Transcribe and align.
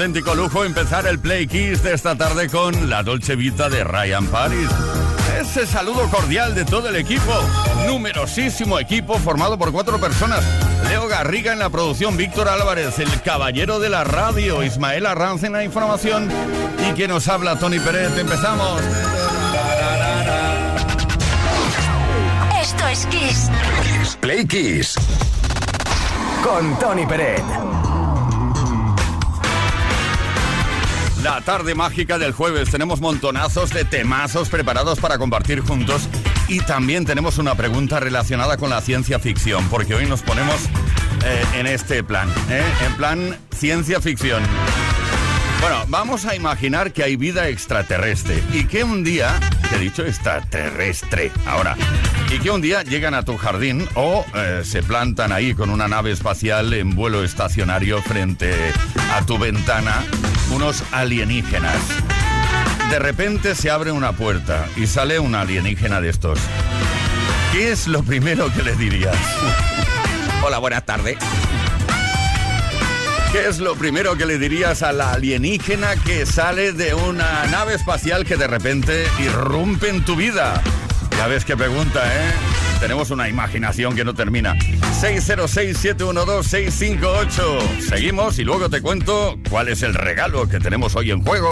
Auténtico 0.00 0.34
lujo 0.34 0.64
empezar 0.64 1.06
el 1.06 1.18
Play 1.18 1.46
Kiss 1.46 1.82
de 1.82 1.92
esta 1.92 2.16
tarde 2.16 2.48
con 2.48 2.88
la 2.88 3.02
Dolce 3.02 3.36
Vita 3.36 3.68
de 3.68 3.84
Ryan 3.84 4.26
Paris. 4.28 4.66
Ese 5.38 5.66
saludo 5.66 6.08
cordial 6.08 6.54
de 6.54 6.64
todo 6.64 6.88
el 6.88 6.96
equipo, 6.96 7.34
numerosísimo 7.86 8.78
equipo 8.78 9.18
formado 9.18 9.58
por 9.58 9.72
cuatro 9.72 10.00
personas. 10.00 10.42
Leo 10.88 11.06
Garriga 11.06 11.52
en 11.52 11.58
la 11.58 11.68
producción, 11.68 12.16
Víctor 12.16 12.48
Álvarez, 12.48 12.98
el 12.98 13.20
caballero 13.20 13.78
de 13.78 13.90
la 13.90 14.04
radio, 14.04 14.62
Ismael 14.62 15.04
Arranz 15.04 15.42
en 15.42 15.52
la 15.52 15.64
información 15.64 16.30
y 16.88 16.94
quien 16.94 17.10
nos 17.10 17.28
habla, 17.28 17.58
Tony 17.58 17.78
Pérez. 17.78 18.16
Empezamos. 18.16 18.80
Esto 22.58 22.88
es 22.88 23.04
Kiss. 23.04 23.50
Play 24.20 24.46
Kiss. 24.46 24.94
Con 26.42 26.78
Tony 26.78 27.04
Pérez. 27.04 27.42
La 31.30 31.42
tarde 31.42 31.76
mágica 31.76 32.18
del 32.18 32.32
jueves. 32.32 32.72
Tenemos 32.72 33.00
montonazos 33.00 33.70
de 33.70 33.84
temazos 33.84 34.48
preparados 34.48 34.98
para 34.98 35.16
compartir 35.16 35.60
juntos. 35.60 36.08
Y 36.48 36.58
también 36.58 37.04
tenemos 37.04 37.38
una 37.38 37.54
pregunta 37.54 38.00
relacionada 38.00 38.56
con 38.56 38.68
la 38.68 38.80
ciencia 38.80 39.20
ficción, 39.20 39.64
porque 39.68 39.94
hoy 39.94 40.06
nos 40.06 40.22
ponemos 40.22 40.56
eh, 41.24 41.44
en 41.54 41.68
este 41.68 42.02
plan, 42.02 42.28
¿eh? 42.50 42.64
en 42.84 42.96
plan 42.96 43.38
ciencia 43.56 44.00
ficción. 44.00 44.42
Bueno, 45.60 45.84
vamos 45.86 46.24
a 46.24 46.34
imaginar 46.34 46.92
que 46.92 47.04
hay 47.04 47.14
vida 47.14 47.46
extraterrestre 47.46 48.42
y 48.52 48.64
que 48.64 48.82
un 48.82 49.04
día, 49.04 49.38
he 49.72 49.78
dicho 49.78 50.04
extraterrestre, 50.04 51.30
ahora, 51.46 51.76
y 52.30 52.38
que 52.38 52.50
un 52.50 52.60
día 52.60 52.82
llegan 52.82 53.14
a 53.14 53.24
tu 53.24 53.36
jardín 53.36 53.88
o 53.94 54.24
eh, 54.34 54.62
se 54.64 54.82
plantan 54.82 55.32
ahí 55.32 55.54
con 55.54 55.68
una 55.68 55.88
nave 55.88 56.12
espacial 56.12 56.72
en 56.72 56.94
vuelo 56.94 57.24
estacionario 57.24 58.00
frente 58.02 58.54
a 59.12 59.26
tu 59.26 59.36
ventana 59.36 60.04
unos 60.52 60.84
alienígenas. 60.92 61.76
De 62.90 62.98
repente 62.98 63.54
se 63.54 63.70
abre 63.70 63.90
una 63.90 64.12
puerta 64.12 64.66
y 64.76 64.86
sale 64.86 65.18
un 65.18 65.34
alienígena 65.34 66.00
de 66.00 66.08
estos. 66.08 66.38
¿Qué 67.52 67.72
es 67.72 67.88
lo 67.88 68.02
primero 68.04 68.52
que 68.52 68.62
le 68.62 68.76
dirías? 68.76 69.16
Hola, 70.44 70.58
buenas 70.58 70.86
tardes. 70.86 71.16
¿Qué 73.32 73.48
es 73.48 73.58
lo 73.58 73.74
primero 73.76 74.16
que 74.16 74.26
le 74.26 74.38
dirías 74.38 74.82
a 74.82 74.92
la 74.92 75.12
alienígena 75.12 75.96
que 75.96 76.26
sale 76.26 76.72
de 76.72 76.94
una 76.94 77.46
nave 77.46 77.74
espacial 77.74 78.24
que 78.24 78.36
de 78.36 78.46
repente 78.46 79.06
irrumpe 79.20 79.88
en 79.88 80.04
tu 80.04 80.16
vida? 80.16 80.62
Ya 81.20 81.26
ves 81.26 81.44
qué 81.44 81.54
pregunta, 81.54 82.00
¿eh? 82.02 82.32
Tenemos 82.80 83.10
una 83.10 83.28
imaginación 83.28 83.94
que 83.94 84.06
no 84.06 84.14
termina. 84.14 84.54
606-712-658. 85.02 87.88
Seguimos 87.90 88.38
y 88.38 88.44
luego 88.44 88.70
te 88.70 88.80
cuento 88.80 89.38
cuál 89.50 89.68
es 89.68 89.82
el 89.82 89.92
regalo 89.92 90.48
que 90.48 90.60
tenemos 90.60 90.96
hoy 90.96 91.10
en 91.10 91.22
juego. 91.22 91.50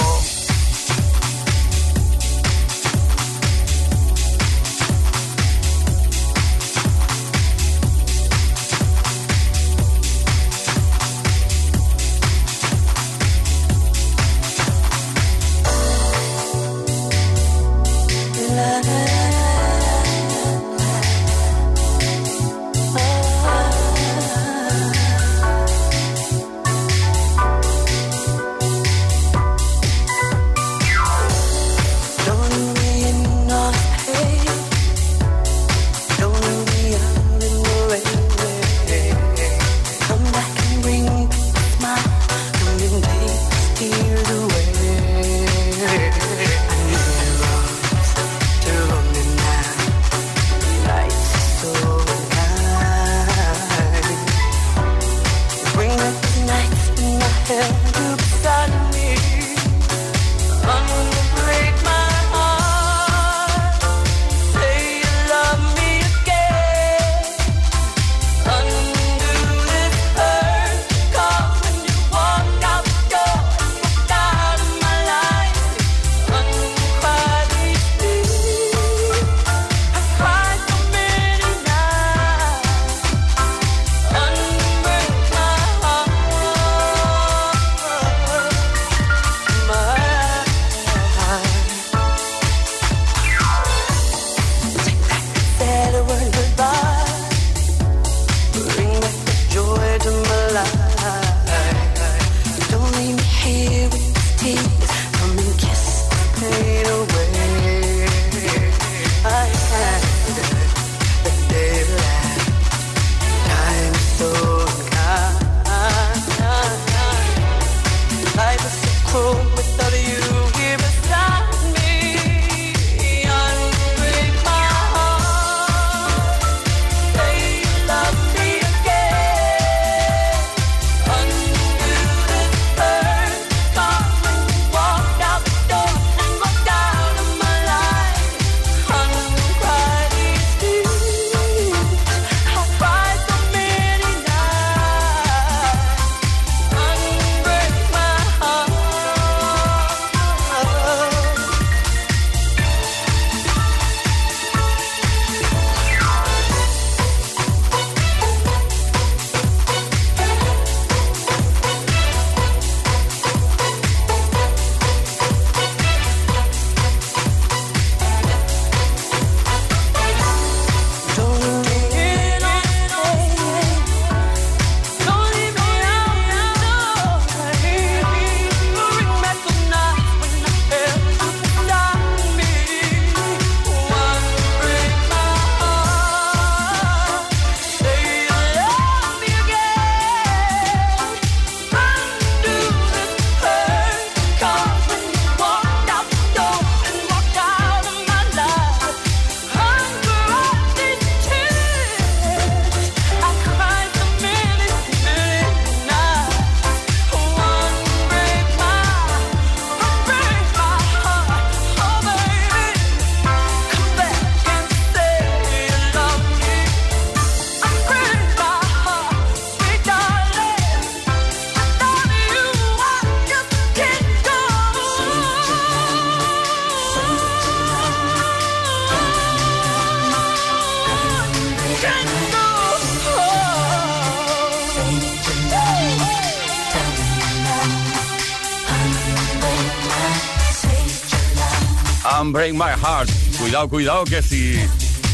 My 242.56 242.72
Heart. 242.80 243.10
Cuidado, 243.38 243.68
cuidado, 243.68 244.04
que 244.04 244.22
si 244.22 244.58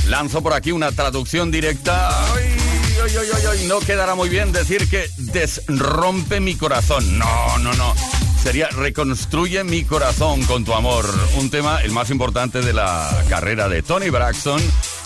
lanzo 0.09 0.43
por 0.43 0.53
aquí 0.53 0.73
una 0.73 0.93
traducción 0.93 1.51
directa, 1.51 2.11
no 3.67 3.81
quedará 3.81 4.15
muy 4.15 4.29
bien 4.29 4.53
decir 4.53 4.89
que 4.89 5.09
desrompe 5.17 6.41
mi 6.41 6.55
corazón. 6.55 7.19
No, 7.19 7.59
no, 7.59 7.73
no. 7.75 7.95
Sería 8.43 8.69
reconstruye 8.69 9.65
mi 9.65 9.85
corazón 9.85 10.43
con 10.45 10.65
tu 10.65 10.75
amor. 10.75 11.07
Un 11.39 11.49
tema, 11.49 11.81
el 11.83 11.93
más 11.93 12.11
importante 12.11 12.61
de 12.61 12.75
la 12.75 13.09
carrera 13.29 13.71
de 13.71 13.83
Tony 13.83 14.11
Braxton, 14.11 14.61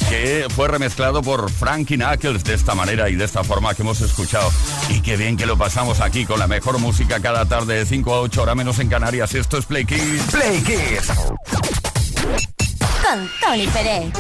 que 0.08 0.47
fue 0.54 0.66
remezclado 0.66 1.23
por 1.23 1.49
Frankie 1.50 1.97
Knuckles 1.97 2.42
de 2.42 2.54
esta 2.54 2.75
manera 2.75 3.08
y 3.08 3.14
de 3.14 3.25
esta 3.25 3.44
forma 3.44 3.75
que 3.75 3.82
hemos 3.82 4.00
escuchado. 4.00 4.50
Y 4.88 5.00
qué 5.02 5.16
bien 5.16 5.37
que 5.37 5.47
lo 5.47 5.56
pasamos 5.56 6.00
aquí 6.00 6.26
con 6.26 6.40
la 6.40 6.49
mejor 6.49 6.78
música 6.78 7.20
cada 7.20 7.47
tarde 7.47 7.75
de 7.75 7.87
5 7.87 8.12
a 8.12 8.20
8 8.23 8.42
horas 8.42 8.56
menos 8.56 8.80
en 8.80 8.88
Canarias. 8.88 9.32
Esto 9.35 9.58
es 9.58 9.66
Play 9.66 9.85
Kids. 9.85 10.25
Play 10.32 10.61
Kids 10.62 11.12
con 13.02 13.28
Tony 13.40 13.66
Pérez. 13.68 14.12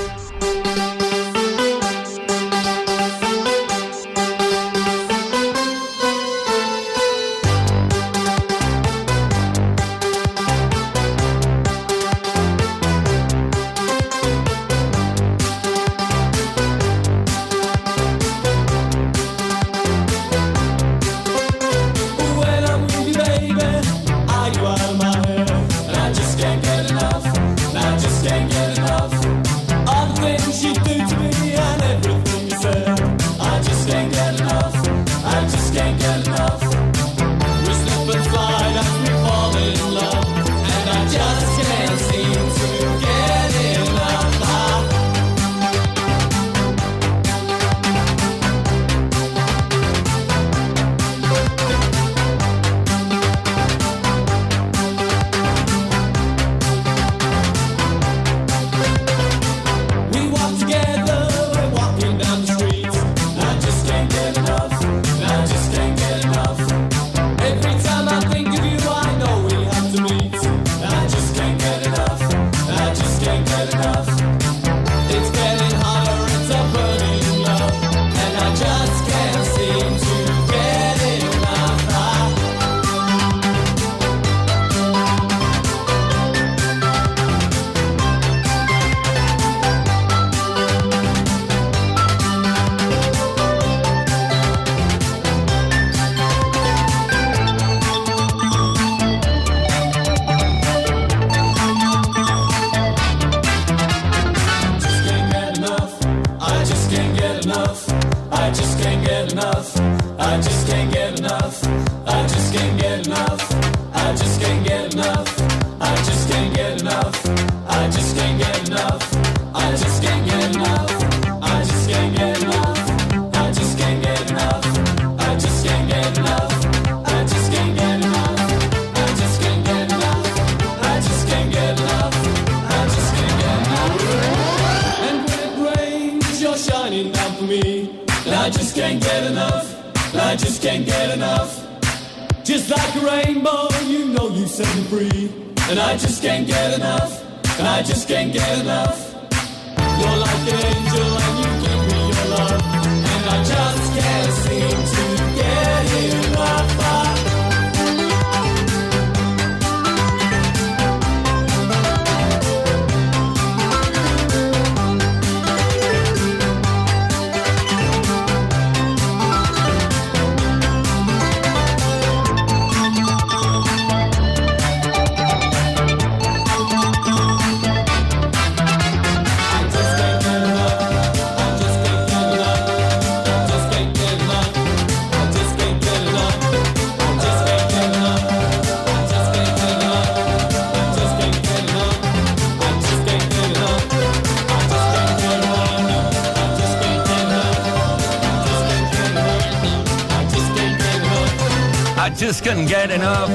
Just 202.18 202.42
Can't 202.42 202.68
Get 202.68 202.90
Enough. 202.90 203.30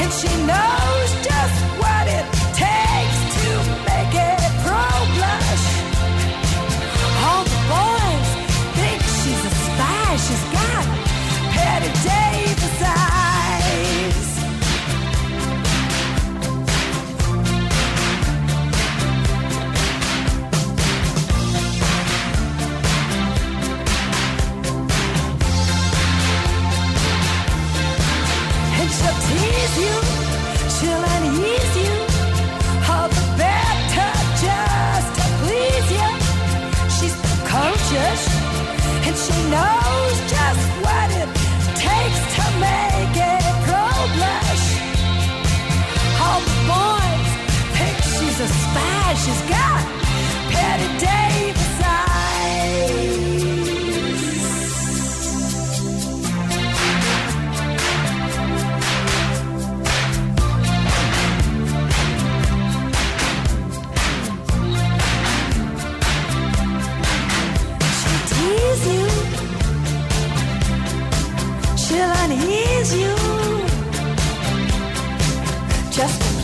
and 0.00 0.12
she 0.12 0.28
knows. 0.44 1.27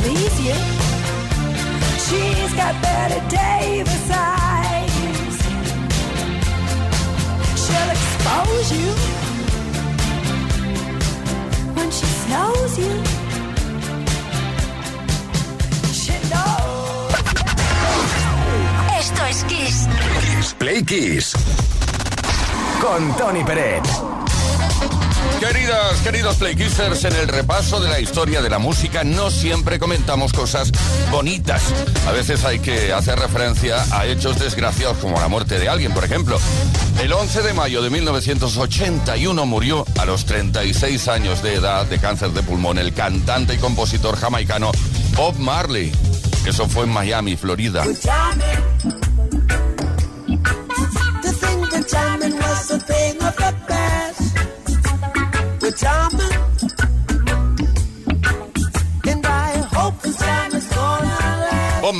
please 0.04 0.38
you. 0.48 0.56
She's 2.04 2.52
got 2.60 2.74
Betty 2.84 3.20
Davis 3.34 4.06
eyes. 4.12 5.36
She'll 7.62 7.90
expose 7.96 8.68
you 8.78 8.90
when 11.76 11.88
she 11.98 12.06
snows 12.24 12.72
you. 12.82 12.92
She 16.00 16.16
knows. 16.32 17.12
Esto 19.00 19.22
es 19.30 19.44
Kiss. 19.44 19.88
Kiss 20.20 20.54
Play 20.54 20.82
Kiss. 20.84 21.34
Con 22.80 23.16
Tony 23.16 23.42
Pérez. 23.42 24.13
Queridas, 25.40 26.00
queridos 26.02 26.36
playkissers, 26.36 27.04
en 27.04 27.16
el 27.16 27.28
repaso 27.28 27.80
de 27.80 27.88
la 27.88 28.00
historia 28.00 28.40
de 28.40 28.48
la 28.48 28.58
música 28.58 29.04
no 29.04 29.30
siempre 29.30 29.78
comentamos 29.78 30.32
cosas 30.32 30.72
bonitas. 31.10 31.62
A 32.06 32.12
veces 32.12 32.44
hay 32.44 32.60
que 32.60 32.92
hacer 32.92 33.18
referencia 33.18 33.84
a 33.90 34.06
hechos 34.06 34.38
desgraciados 34.38 34.98
como 34.98 35.20
la 35.20 35.28
muerte 35.28 35.58
de 35.58 35.68
alguien, 35.68 35.92
por 35.92 36.04
ejemplo. 36.04 36.38
El 37.02 37.12
11 37.12 37.42
de 37.42 37.52
mayo 37.52 37.82
de 37.82 37.90
1981 37.90 39.46
murió 39.46 39.84
a 39.98 40.04
los 40.04 40.24
36 40.24 41.08
años 41.08 41.42
de 41.42 41.54
edad 41.54 41.86
de 41.86 41.98
cáncer 41.98 42.30
de 42.30 42.42
pulmón 42.42 42.78
el 42.78 42.94
cantante 42.94 43.54
y 43.54 43.58
compositor 43.58 44.16
jamaicano 44.16 44.72
Bob 45.16 45.36
Marley. 45.38 45.92
Eso 46.46 46.68
fue 46.68 46.84
en 46.84 46.90
Miami, 46.90 47.36
Florida. 47.36 47.84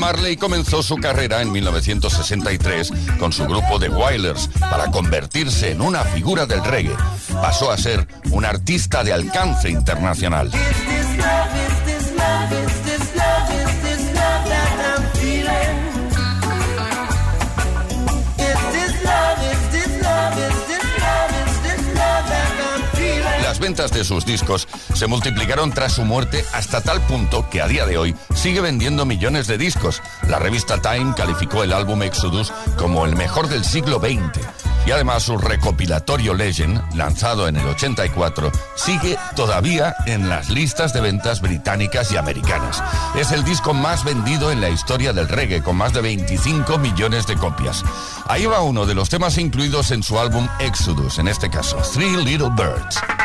Marley 0.05 0.37
comenzó 0.37 0.83
su 0.83 0.97
carrera 0.97 1.41
en 1.41 1.51
1963 1.51 2.93
con 3.17 3.33
su 3.33 3.47
grupo 3.47 3.79
The 3.79 3.89
Wailers 3.89 4.51
para 4.59 4.91
convertirse 4.91 5.71
en 5.71 5.81
una 5.81 6.03
figura 6.03 6.45
del 6.45 6.63
reggae. 6.63 6.95
Pasó 7.41 7.71
a 7.71 7.77
ser 7.79 8.07
un 8.29 8.45
artista 8.45 9.03
de 9.03 9.13
alcance 9.13 9.67
internacional. 9.67 10.51
ventas 23.65 23.89
de 23.89 24.03
sus 24.03 24.27
discos 24.27 24.67
se 24.93 25.07
multiplicaron 25.07 25.71
tras 25.71 25.93
su 25.93 26.03
muerte 26.03 26.45
hasta 26.53 26.81
tal 26.81 27.01
punto 27.01 27.49
que 27.49 27.63
a 27.63 27.67
día 27.67 27.87
de 27.87 27.97
hoy 27.97 28.15
sigue 28.35 28.61
vendiendo 28.61 29.07
millones 29.07 29.47
de 29.47 29.57
discos. 29.57 30.03
La 30.29 30.37
revista 30.37 30.79
Time 30.79 31.15
calificó 31.17 31.63
el 31.63 31.73
álbum 31.73 32.03
Exodus 32.03 32.53
como 32.77 33.07
el 33.07 33.15
mejor 33.15 33.47
del 33.47 33.65
siglo 33.65 33.97
XX 33.99 34.45
y 34.85 34.91
además 34.91 35.23
su 35.23 35.39
recopilatorio 35.39 36.35
Legend, 36.35 36.79
lanzado 36.95 37.47
en 37.47 37.55
el 37.55 37.65
84, 37.65 38.51
sigue 38.75 39.17
todavía 39.35 39.95
en 40.05 40.29
las 40.29 40.51
listas 40.51 40.93
de 40.93 41.01
ventas 41.01 41.41
británicas 41.41 42.11
y 42.11 42.17
americanas. 42.17 42.83
Es 43.15 43.31
el 43.31 43.43
disco 43.43 43.73
más 43.73 44.03
vendido 44.03 44.51
en 44.51 44.61
la 44.61 44.69
historia 44.69 45.11
del 45.11 45.27
reggae, 45.27 45.63
con 45.63 45.75
más 45.75 45.91
de 45.93 46.01
25 46.01 46.77
millones 46.77 47.25
de 47.25 47.35
copias. 47.35 47.83
Ahí 48.27 48.45
va 48.45 48.61
uno 48.61 48.85
de 48.85 48.93
los 48.93 49.09
temas 49.09 49.39
incluidos 49.39 49.89
en 49.89 50.03
su 50.03 50.19
álbum 50.19 50.47
Exodus, 50.59 51.17
en 51.17 51.29
este 51.29 51.49
caso, 51.49 51.77
Three 51.77 52.23
Little 52.23 52.51
Birds. 52.51 53.24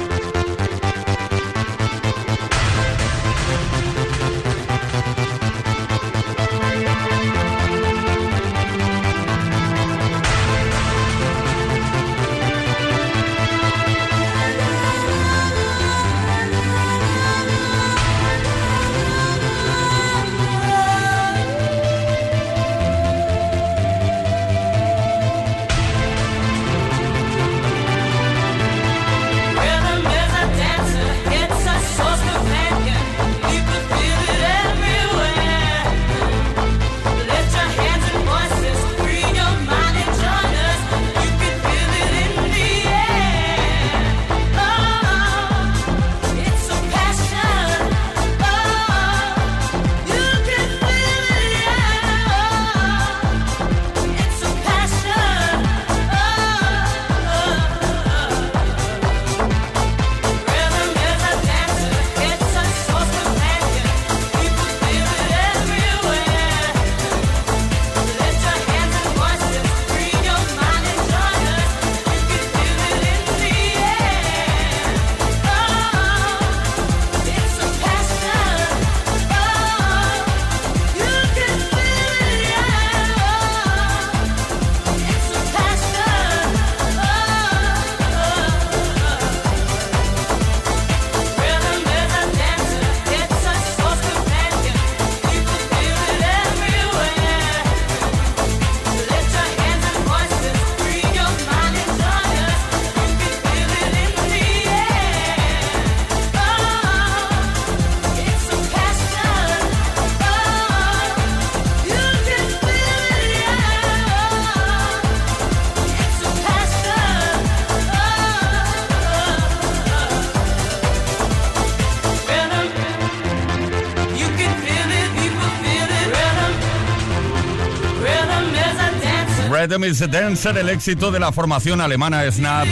A 129.73 130.07
Dancer, 130.07 130.57
el 130.57 130.67
éxito 130.67 131.11
de 131.11 131.19
la 131.19 131.31
formación 131.31 131.79
alemana 131.79 132.29
Snap. 132.29 132.67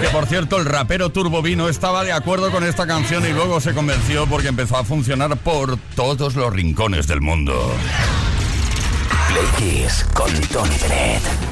Que 0.00 0.08
por 0.10 0.26
cierto, 0.26 0.58
el 0.58 0.66
rapero 0.66 1.10
Turbovino 1.10 1.68
estaba 1.68 2.04
de 2.04 2.12
acuerdo 2.12 2.52
con 2.52 2.62
esta 2.62 2.86
canción 2.86 3.26
y 3.26 3.32
luego 3.32 3.60
se 3.60 3.74
convenció 3.74 4.28
porque 4.28 4.48
empezó 4.48 4.76
a 4.76 4.84
funcionar 4.84 5.36
por 5.38 5.76
todos 5.96 6.36
los 6.36 6.52
rincones 6.52 7.08
del 7.08 7.20
mundo. 7.20 7.74
Play 9.26 9.46
Kiss 9.58 10.06
con 10.14 10.32
Tony 10.32 10.76
Bennett. 10.80 11.49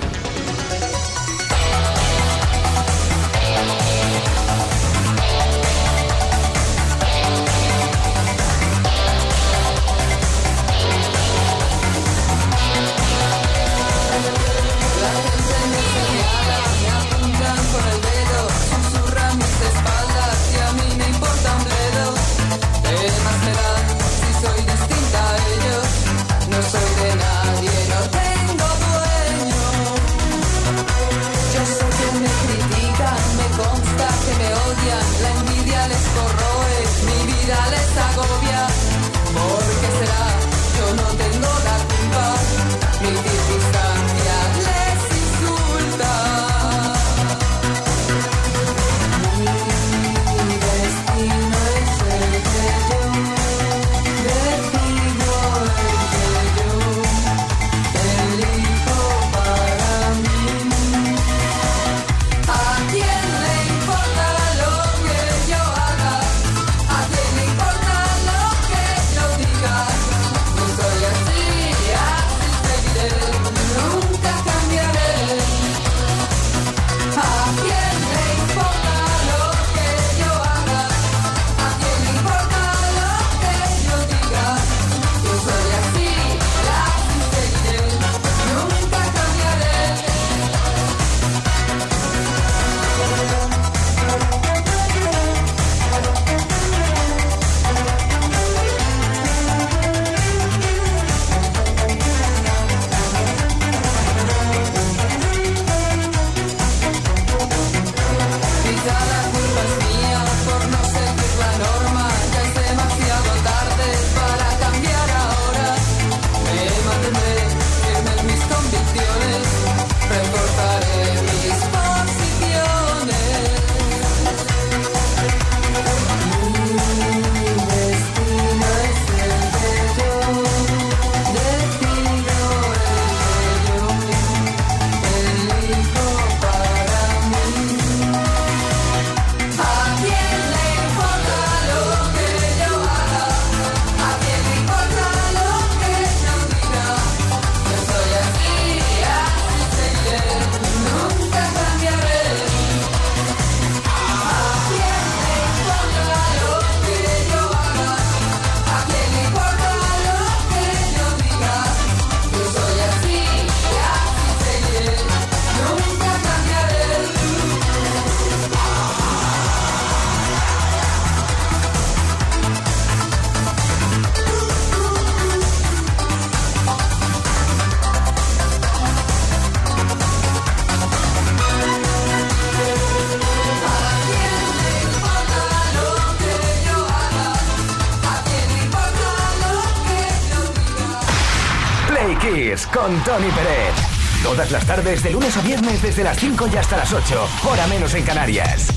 Las 194.51 194.67
tardes, 194.67 195.03
de 195.03 195.11
lunes 195.11 195.37
a 195.37 195.43
viernes, 195.43 195.83
desde 195.83 196.03
las 196.03 196.19
5 196.19 196.49
y 196.51 196.57
hasta 196.57 196.79
las 196.79 196.91
8, 196.91 197.29
hora 197.51 197.67
menos 197.67 197.93
en 197.93 198.03
Canarias. 198.03 198.69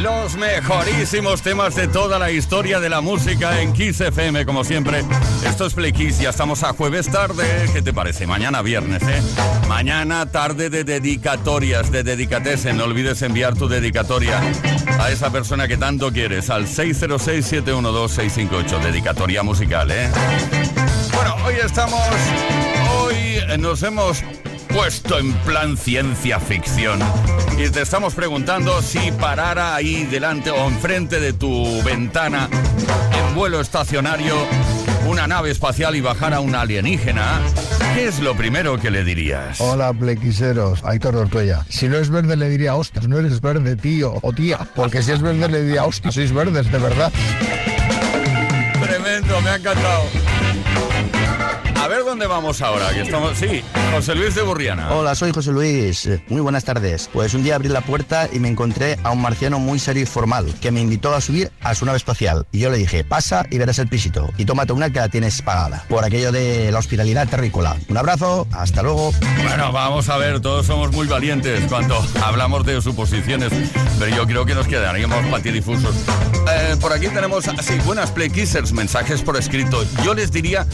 Los 0.00 0.36
mejorísimos 0.36 1.42
temas 1.42 1.74
de 1.74 1.88
toda 1.88 2.20
la 2.20 2.30
historia 2.30 2.78
de 2.78 2.88
la 2.88 3.00
música 3.00 3.60
en 3.60 3.72
Kiss 3.72 4.00
FM, 4.00 4.46
como 4.46 4.62
siempre. 4.62 5.02
Esto 5.44 5.66
es 5.66 5.74
Play 5.74 5.92
Kiss, 5.92 6.20
ya 6.20 6.30
estamos 6.30 6.62
a 6.62 6.72
jueves 6.72 7.10
tarde. 7.10 7.44
¿Qué 7.72 7.82
te 7.82 7.92
parece? 7.92 8.28
Mañana 8.28 8.62
viernes, 8.62 9.02
¿eh? 9.02 9.20
Mañana 9.68 10.30
tarde 10.30 10.70
de 10.70 10.84
dedicatorias, 10.84 11.90
de 11.90 12.04
dedicatesen. 12.04 12.76
No 12.76 12.84
olvides 12.84 13.20
enviar 13.22 13.54
tu 13.54 13.66
dedicatoria 13.68 14.40
a 15.00 15.10
esa 15.10 15.32
persona 15.32 15.66
que 15.66 15.76
tanto 15.76 16.12
quieres 16.12 16.50
al 16.50 16.68
606-712-658. 16.68 18.78
Dedicatoria 18.80 19.42
musical, 19.42 19.90
¿eh? 19.90 20.08
Bueno, 21.20 21.36
hoy 21.44 21.54
estamos. 21.62 22.00
Hoy 22.96 23.58
nos 23.58 23.82
hemos 23.82 24.24
puesto 24.68 25.18
en 25.18 25.34
plan 25.40 25.76
ciencia 25.76 26.40
ficción. 26.40 26.98
Y 27.58 27.68
te 27.68 27.82
estamos 27.82 28.14
preguntando 28.14 28.80
si 28.80 29.12
parara 29.12 29.74
ahí 29.74 30.04
delante 30.04 30.50
o 30.50 30.66
enfrente 30.66 31.20
de 31.20 31.34
tu 31.34 31.82
ventana 31.82 32.48
en 33.12 33.34
vuelo 33.34 33.60
estacionario 33.60 34.34
una 35.06 35.26
nave 35.26 35.50
espacial 35.50 35.94
y 35.94 36.00
bajara 36.00 36.40
una 36.40 36.62
alienígena, 36.62 37.40
¿qué 37.94 38.06
es 38.06 38.20
lo 38.20 38.34
primero 38.34 38.78
que 38.78 38.90
le 38.90 39.04
dirías? 39.04 39.60
Hola, 39.60 39.92
plequiseros. 39.92 40.82
Aitor 40.84 41.16
Ortuella. 41.16 41.66
Si 41.68 41.86
no 41.86 41.98
es 41.98 42.08
verde, 42.08 42.34
le 42.34 42.48
diría, 42.48 42.76
hostias, 42.76 43.08
no 43.08 43.18
eres 43.18 43.42
verde, 43.42 43.76
tío 43.76 44.14
o 44.22 44.32
tía. 44.32 44.60
Porque 44.74 45.02
si 45.02 45.12
es 45.12 45.20
verde, 45.20 45.50
le 45.50 45.64
diría, 45.64 45.84
hostias, 45.84 46.14
sois 46.14 46.32
verdes, 46.32 46.72
de 46.72 46.78
verdad. 46.78 47.12
Tremendo, 48.80 49.38
me 49.42 49.50
ha 49.50 49.56
encantado. 49.56 50.29
A 50.80 51.19
ver 51.90 52.04
dónde 52.04 52.28
vamos 52.28 52.62
ahora, 52.62 52.90
que 52.90 53.00
estamos... 53.00 53.36
Sí, 53.36 53.64
José 53.92 54.14
Luis 54.14 54.36
de 54.36 54.42
Burriana. 54.42 54.92
Hola, 54.92 55.16
soy 55.16 55.32
José 55.32 55.50
Luis. 55.50 56.08
Muy 56.28 56.40
buenas 56.40 56.64
tardes. 56.64 57.10
Pues 57.12 57.34
un 57.34 57.42
día 57.42 57.56
abrí 57.56 57.68
la 57.68 57.80
puerta 57.80 58.28
y 58.32 58.38
me 58.38 58.46
encontré 58.46 58.96
a 59.02 59.10
un 59.10 59.20
marciano 59.20 59.58
muy 59.58 59.80
serio 59.80 60.04
y 60.04 60.06
formal 60.06 60.54
que 60.60 60.70
me 60.70 60.80
invitó 60.80 61.12
a 61.12 61.20
subir 61.20 61.50
a 61.60 61.74
su 61.74 61.84
nave 61.84 61.96
espacial. 61.96 62.46
Y 62.52 62.60
yo 62.60 62.70
le 62.70 62.78
dije, 62.78 63.02
pasa 63.02 63.44
y 63.50 63.58
verás 63.58 63.80
el 63.80 63.88
pisito. 63.88 64.30
Y 64.38 64.44
tómate 64.44 64.72
una 64.72 64.90
que 64.90 65.00
la 65.00 65.08
tienes 65.08 65.42
pagada. 65.42 65.84
Por 65.88 66.04
aquello 66.04 66.30
de 66.30 66.70
la 66.70 66.78
hospitalidad 66.78 67.28
terrícola. 67.28 67.76
Un 67.88 67.96
abrazo, 67.96 68.46
hasta 68.52 68.84
luego. 68.84 69.12
Bueno, 69.42 69.72
vamos 69.72 70.08
a 70.10 70.16
ver, 70.16 70.38
todos 70.38 70.66
somos 70.66 70.92
muy 70.92 71.08
valientes 71.08 71.64
cuando 71.68 72.00
hablamos 72.22 72.64
de 72.66 72.80
suposiciones, 72.80 73.50
pero 73.98 74.14
yo 74.14 74.26
creo 74.28 74.46
que 74.46 74.54
nos 74.54 74.68
quedaríamos 74.68 75.26
patidifusos. 75.26 75.96
Eh, 76.52 76.76
por 76.80 76.92
aquí 76.92 77.08
tenemos 77.08 77.48
así, 77.48 77.74
buenas 77.84 78.12
Play 78.12 78.30
Kissers, 78.30 78.72
mensajes 78.72 79.22
por 79.22 79.36
escrito. 79.36 79.84
Yo 80.04 80.14
les 80.14 80.30
diría 80.30 80.66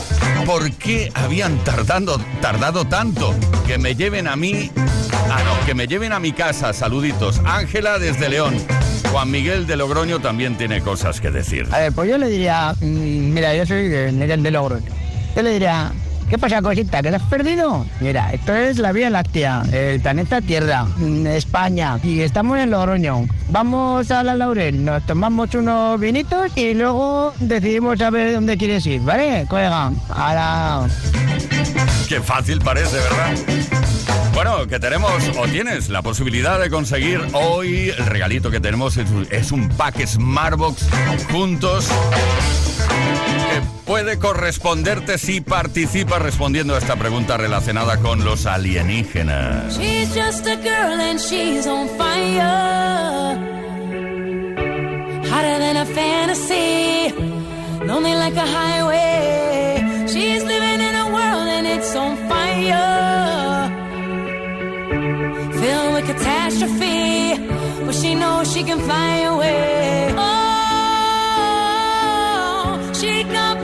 por 0.44 0.70
qué 0.72 1.05
habían 1.14 1.58
tardando, 1.64 2.18
tardado 2.40 2.84
tanto 2.86 3.34
que 3.66 3.78
me 3.78 3.94
lleven 3.94 4.26
a 4.26 4.36
mí. 4.36 4.70
Ah, 5.30 5.42
no, 5.44 5.66
que 5.66 5.74
me 5.74 5.86
lleven 5.86 6.12
a 6.12 6.20
mi 6.20 6.32
casa. 6.32 6.72
Saluditos. 6.72 7.40
Ángela 7.44 7.98
desde 7.98 8.28
León. 8.28 8.54
Juan 9.10 9.30
Miguel 9.30 9.66
de 9.66 9.76
Logroño 9.76 10.20
también 10.20 10.56
tiene 10.56 10.80
cosas 10.80 11.20
que 11.20 11.30
decir. 11.30 11.68
Pues 11.94 12.10
yo 12.10 12.18
le 12.18 12.28
diría, 12.28 12.74
mm, 12.80 13.32
mira, 13.32 13.54
yo 13.54 13.66
soy 13.66 13.88
de, 13.88 14.12
de 14.12 14.50
Logroño. 14.50 14.86
Yo 15.34 15.42
le 15.42 15.50
diría, 15.50 15.92
¿qué 16.28 16.38
pasa, 16.38 16.60
cosita? 16.62 17.02
¿Que 17.02 17.10
te 17.10 17.16
has 17.16 17.22
perdido? 17.22 17.84
Mira, 18.00 18.32
esto 18.32 18.54
es 18.54 18.78
la 18.78 18.92
Vía 18.92 19.10
Láctea, 19.10 19.62
el 19.72 20.00
planeta 20.00 20.40
Tierra, 20.40 20.84
mm, 20.84 21.26
España, 21.28 21.98
y 22.02 22.20
estamos 22.20 22.58
en 22.58 22.70
Logroño. 22.70 23.26
Vamos 23.48 24.10
a 24.10 24.22
la 24.22 24.34
Laurel, 24.34 24.84
nos 24.84 25.04
tomamos 25.06 25.54
unos 25.54 25.98
vinitos 26.00 26.50
y 26.56 26.74
luego 26.74 27.32
decidimos 27.40 28.00
a 28.00 28.10
ver 28.10 28.34
dónde 28.34 28.56
quieres 28.56 28.84
ir, 28.86 29.00
¿vale, 29.02 29.46
colega? 29.48 29.92
A. 30.10 30.86
Qué 32.08 32.20
fácil 32.20 32.60
parece, 32.60 32.96
¿verdad? 32.96 33.34
Bueno, 34.34 34.66
que 34.66 34.78
tenemos 34.78 35.12
o 35.38 35.46
tienes 35.48 35.88
la 35.88 36.02
posibilidad 36.02 36.60
de 36.60 36.68
conseguir 36.70 37.20
hoy 37.32 37.88
el 37.96 38.04
regalito 38.06 38.50
que 38.50 38.60
tenemos 38.60 38.96
es, 39.30 39.50
un- 39.52 39.68
pack 39.70 40.04
Smartbox 40.06 40.86
juntos 41.32 41.88
puede 43.86 44.18
corresponderte 44.18 45.16
si 45.16 45.40
participas 45.40 46.20
respondiendo 46.20 46.74
a 46.74 46.78
esta 46.78 46.96
pregunta 46.96 47.36
relacionada 47.36 47.98
con 47.98 48.24
los 48.24 48.44
alienígenas. 48.46 49.78
She's 49.78 50.12
just 50.12 50.46
a 50.46 50.56
girl 50.56 51.00
and 51.00 51.20
she's 51.20 51.66
on 51.66 51.88
fire. 51.96 53.38
Hotter 55.30 55.58
than 55.58 55.76
a 55.76 55.86
fantasy. 55.86 57.14
Lonely 57.86 58.14
like 58.14 58.36
a 58.36 58.46
highway. 58.46 60.06
She's 60.08 60.42
living 60.42 60.80
in 60.80 60.94
a 60.96 61.06
world 61.06 61.48
and 61.48 61.66
it's 61.66 61.94
on 61.94 62.16
fire. 62.28 63.70
Filled 65.52 65.94
with 65.94 66.06
catastrophe. 66.06 67.36
But 67.84 67.94
she 67.94 68.14
knows 68.16 68.52
she 68.52 68.64
can 68.64 68.80
fly 68.80 69.18
away. 69.20 70.12
Oh, 70.18 70.26
she 72.92 73.22
got 73.24 73.55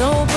So 0.00 0.29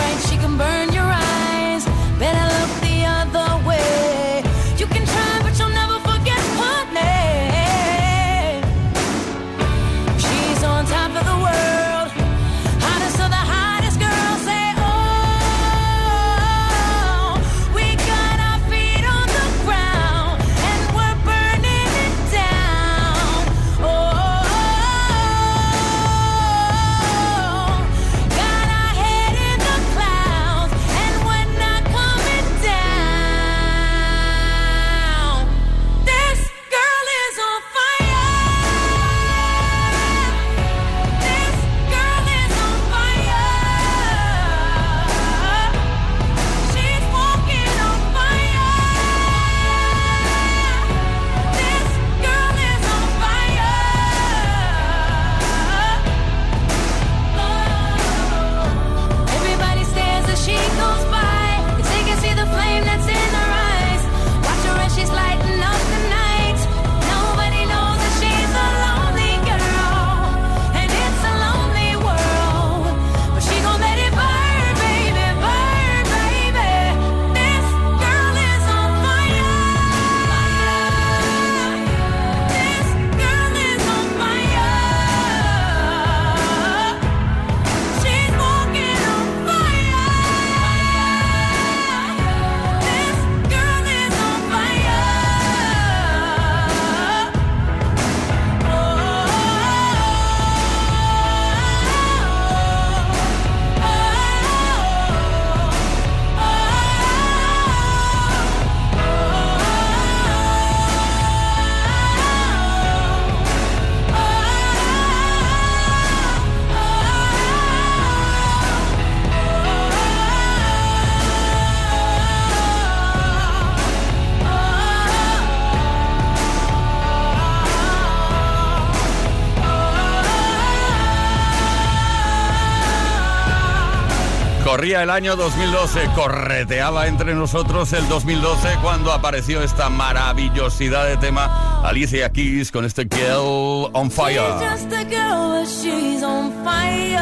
Corría 134.83 135.03
el 135.03 135.11
año 135.11 135.37
2012, 135.37 136.09
correteaba 136.13 137.07
entre 137.07 137.33
nosotros 137.33 137.93
el 137.93 138.05
2012 138.09 138.67
cuando 138.81 139.13
apareció 139.13 139.63
esta 139.63 139.87
maravillosidad 139.87 141.07
de 141.07 141.15
tema 141.15 141.79
Alicia 141.85 142.29
Keys 142.29 142.69
con 142.69 142.83
este 142.83 143.03
Girl 143.03 143.89
on 143.93 144.09
She's 144.09 144.15
Fire. 144.17 144.41
just 144.59 144.91
a 144.91 145.05
girl, 145.05 145.61
but 145.61 145.69
she's 145.69 146.21
on 146.21 146.51
fire. 146.65 147.17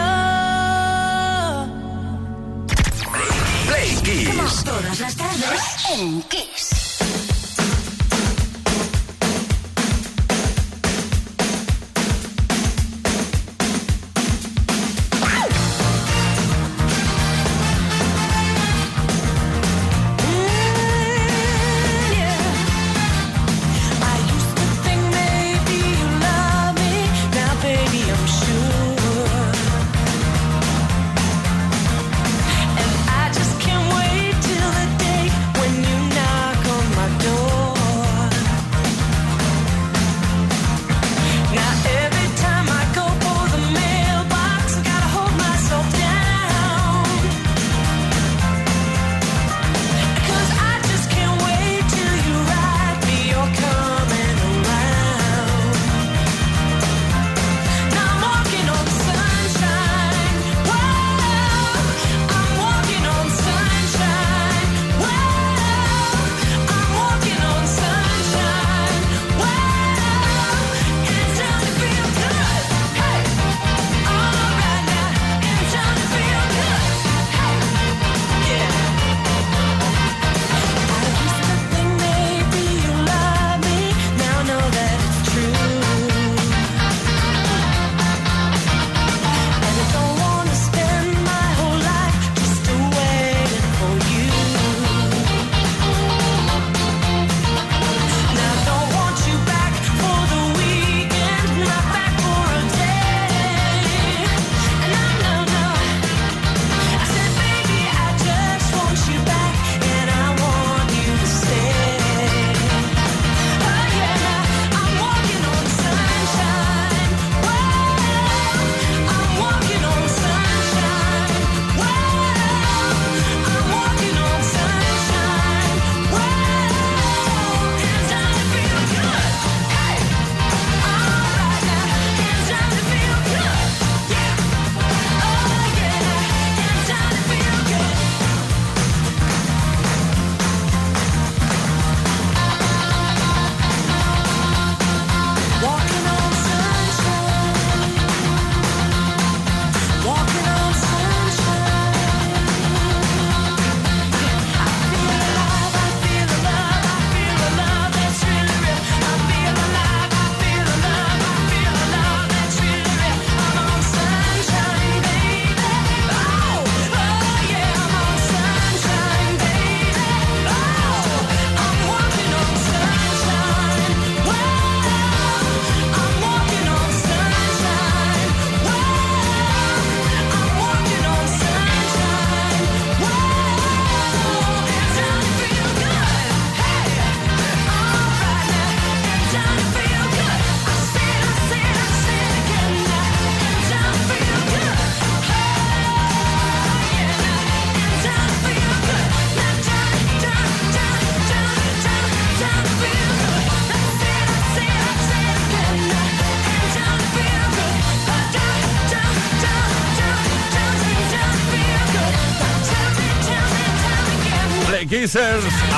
Play 3.67 3.95
Kiss. 4.05 4.63
Todas 4.63 4.99
las 4.99 5.15
tardes 5.15 5.85
en 5.99 6.23
Kiss. 6.23 6.90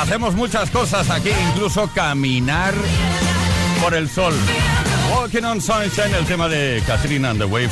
Hacemos 0.01 0.35
muchas 0.35 0.69
cosas 0.69 1.09
aquí, 1.09 1.31
incluso 1.49 1.89
caminar 1.93 2.73
por 3.81 3.93
el 3.93 4.09
sol. 4.09 4.33
Walking 5.13 5.43
on 5.43 5.61
Sunshine, 5.61 6.13
el 6.15 6.25
tema 6.25 6.47
de 6.47 6.81
Katrina 6.87 7.29
and 7.29 7.39
the 7.39 7.45
Wave. 7.45 7.69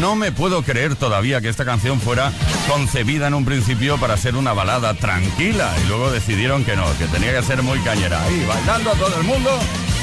No 0.00 0.14
me 0.14 0.32
puedo 0.32 0.62
creer 0.62 0.96
todavía 0.96 1.40
que 1.40 1.48
esta 1.48 1.64
canción 1.64 2.00
fuera 2.00 2.30
concebida 2.68 3.26
en 3.26 3.34
un 3.34 3.44
principio 3.44 3.96
para 3.98 4.16
ser 4.16 4.36
una 4.36 4.52
balada 4.52 4.94
tranquila 4.94 5.74
y 5.82 5.88
luego 5.88 6.10
decidieron 6.10 6.64
que 6.64 6.76
no, 6.76 6.84
que 6.98 7.06
tenía 7.06 7.32
que 7.32 7.42
ser 7.42 7.62
muy 7.62 7.78
cañera. 7.80 8.22
Ahí, 8.24 8.44
bailando 8.46 8.90
a 8.90 8.94
todo 8.94 9.16
el 9.16 9.24
mundo. 9.24 9.50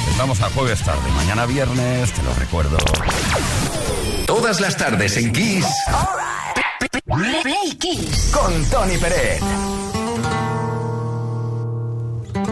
Estamos 0.10 0.42
a 0.42 0.50
jueves 0.50 0.82
tarde, 0.82 1.12
mañana 1.16 1.46
viernes, 1.46 2.12
te 2.12 2.24
lo 2.24 2.34
recuerdo. 2.34 2.78
Todas 4.26 4.60
las 4.60 4.76
tardes 4.76 5.18
en 5.18 5.32
Kiss. 5.32 5.66
Play 7.06 7.76
Kiss. 7.80 8.32
Con 8.34 8.66
Tony 8.70 8.98
Pérez. 8.98 9.85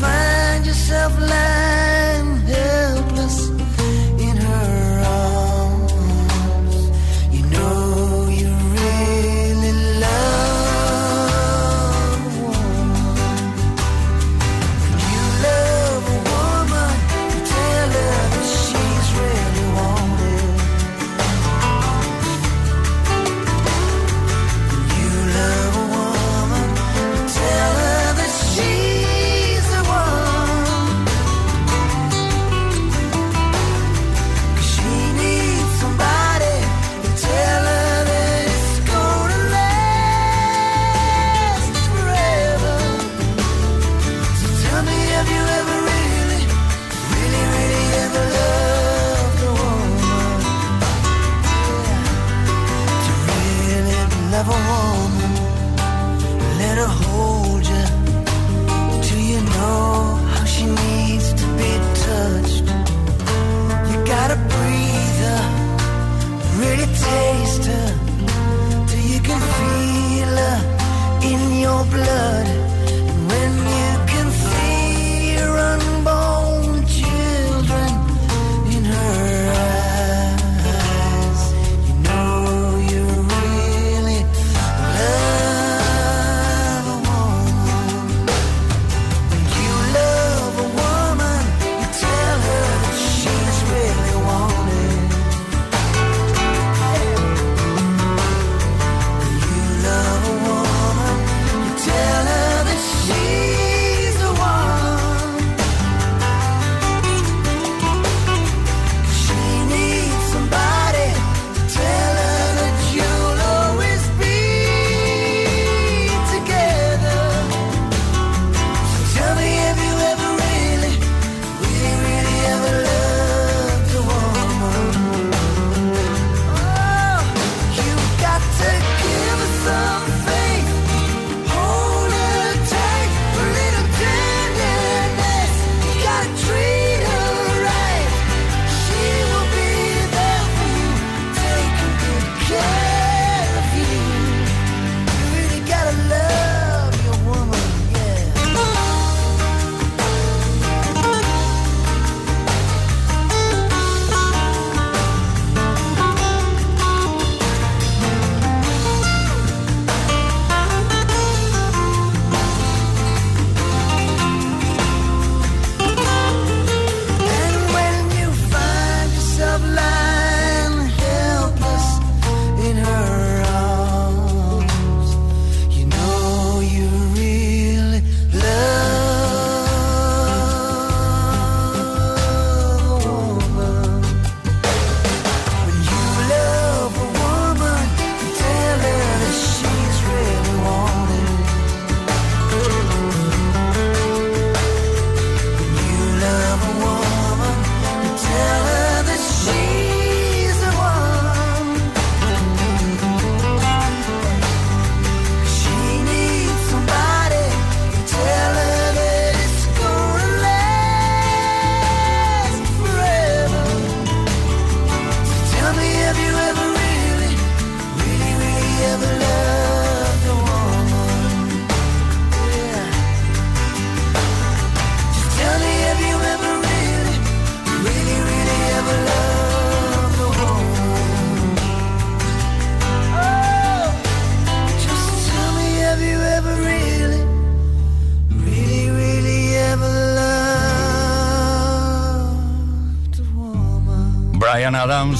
find 0.00 0.66
yourself 0.66 1.18
lying 1.18 2.46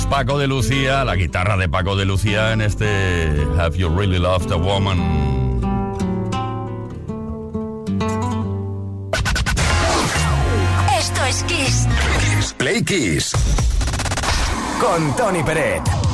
Paco 0.08 0.38
de 0.38 0.46
Lucía, 0.46 1.04
la 1.04 1.16
guitarra 1.16 1.56
de 1.56 1.68
Paco 1.68 1.96
de 1.96 2.04
Lucía 2.04 2.52
en 2.52 2.60
este 2.60 3.28
Have 3.58 3.76
You 3.76 3.88
Really 3.88 4.18
Loved 4.18 4.52
a 4.52 4.56
Woman. 4.56 4.98
Esto 10.98 11.24
es 11.24 11.42
Kiss. 11.44 11.88
Kiss 12.20 12.52
Play 12.54 12.82
Kiss. 12.82 13.32
Con 14.80 15.14
Tony 15.16 15.42
Peret. 15.42 16.05